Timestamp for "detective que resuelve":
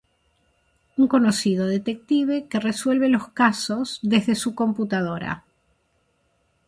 1.67-3.07